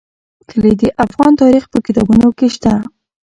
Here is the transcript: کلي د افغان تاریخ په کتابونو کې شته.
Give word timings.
کلي 0.49 0.73
د 0.81 0.83
افغان 1.05 1.33
تاریخ 1.41 1.63
په 1.71 1.77
کتابونو 1.85 2.27
کې 2.37 2.47
شته. 2.55 2.73